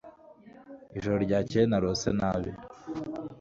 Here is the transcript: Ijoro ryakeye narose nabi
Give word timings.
Ijoro 0.97 1.17
ryakeye 1.25 1.65
narose 1.67 2.09
nabi 2.19 2.51